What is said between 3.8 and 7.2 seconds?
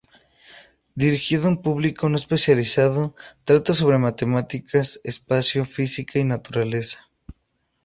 matemáticas, espacio, física y naturaleza.